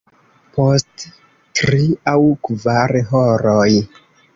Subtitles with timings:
[0.55, 1.05] Post
[1.61, 2.19] tri aŭ
[2.51, 3.73] kvar horoj.